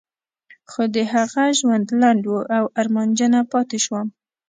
[0.69, 4.07] خو د هغه ژوند لنډ و او ارمانجنه پاتې شوم.